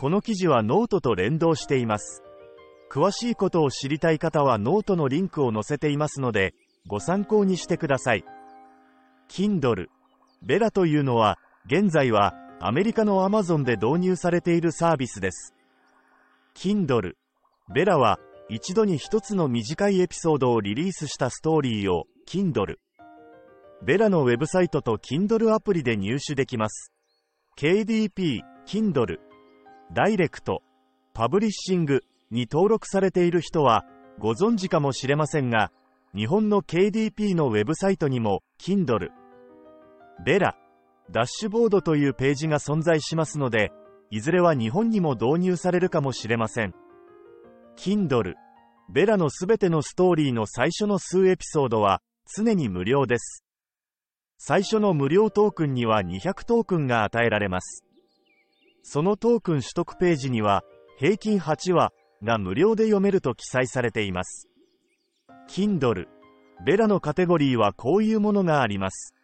[0.00, 2.22] この記事はノートと連動しています。
[2.90, 6.54] 詳しいことを知りたい方はノートのリンクを載せていますので、
[6.86, 8.24] ご参考にしてください。
[9.28, 9.88] Kindle
[10.40, 11.36] Vella というのは、
[11.66, 15.54] 現在はアメリカの Amazon で導入されているサービスです。
[16.54, 17.12] Kindle
[17.70, 22.76] Vella は、一度に一つの短いエピソードをリリースしたストーリーを Kindle。
[23.84, 26.90] ベラのウェブサイトと Kindle アプリで入手できます。
[27.58, 29.18] KDP、Kindle、
[29.92, 30.62] ダイレクト、
[31.14, 33.84] パブリッシングに登録されている人は
[34.20, 35.72] ご存知かもしれませんが、
[36.14, 39.08] 日本の KDP のウェブサイトにも Kindle、
[40.24, 40.56] ベラ、
[41.10, 43.72] ダッシュボードというページが存在しますので、
[44.10, 46.74] いずれは日本にも導入されるかもしれません。
[47.76, 48.34] Kindle、
[48.88, 52.00] ベラのすべてのストーリーの最初の数エピソードは
[52.36, 53.44] 常に無料です。
[54.38, 57.84] 最初の無料トークンには200トークンが与えられます。
[58.82, 60.62] そのトークン取得ページには
[60.98, 61.92] 平均8話
[62.22, 64.48] が無料で読めると記載されています。
[65.48, 66.06] Kindle、
[66.64, 69.14] ベラのカテゴリーはこういうものがあります。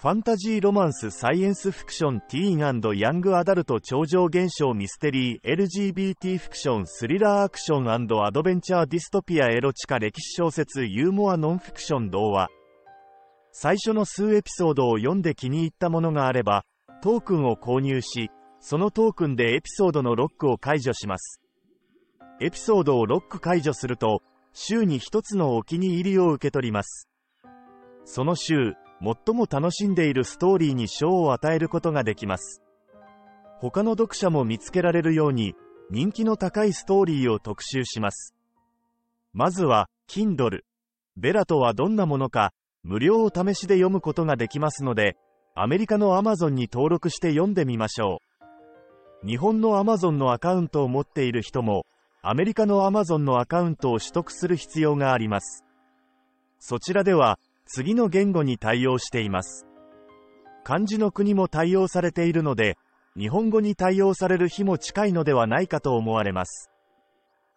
[0.00, 12.48] ファンタジーロマンスサイエンスフィクションティーンヤングアダルト超常現象ミステリー LGBT フィクションスリラーアクションアドベンチャーディストピアエロチカ歴史小説ユーモアノンフィクション童話
[13.52, 16.64] 最初の数エピソードを読んで気に入ったものがあれば
[17.02, 18.30] トークンを購入し
[18.60, 21.40] そのトークンでエピソードのロックを解除します
[22.40, 27.08] エピソードをロック解除すると週に一つのお気に入りを受け取ります
[28.04, 32.62] その週最も楽しんでいるストーリーに賞を与えることができます。
[33.58, 35.54] 他の読者も見つけられるように、
[35.90, 38.34] 人気の高いストーリーを特集します。
[39.32, 40.60] まずは、Kindle。
[41.16, 42.52] ベラとはどんなものか、
[42.82, 45.16] 無料を試しで読むことができますので、
[45.54, 48.29] アメリカの Amazon に登録して読んでみましょう。
[49.24, 51.84] 日本の Amazon のアカウントを持っている人も、
[52.22, 55.64] アメリカの Amazon のアカウントを取得する必要があります。
[56.58, 59.66] そちらでは、次の言語に対応しています。
[60.64, 62.78] 漢字の国も対応されているので、
[63.16, 66.70] 日本語に対応される日も近いのではないかと思われます。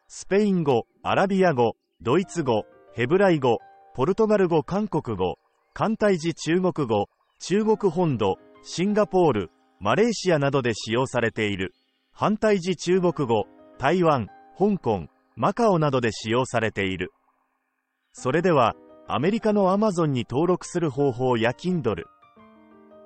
[0.07, 3.59] スペイン語、アラビア語、ドイツ語、ヘブライ語、
[3.95, 5.37] ポルトガル語、韓国語、
[5.73, 7.07] 簡体字中国語、
[7.39, 11.73] 中国本土、シンガポール、マレーシアなどで使用されている、
[12.11, 13.45] 反対字中国語、
[13.77, 17.11] 台湾、香港、マカオなどで使用されている。
[18.11, 18.75] それでは、
[19.07, 22.03] アメリカの Amazon に登録する方法や Kindle、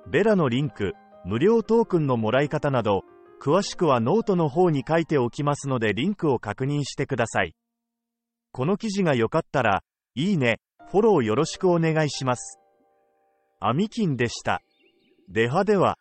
[0.10, 0.94] ベラのリンク、
[1.26, 3.04] 無料トークンのもらい方など、
[3.42, 7.54] 詳しくはノートの方に書いておきますのでリンクを確認してください。
[8.52, 9.84] この記事が良かったら、
[10.16, 12.60] いいね、フォローよろしくお願いします。
[13.60, 14.62] アミキンでした。
[15.28, 15.98] ではでは。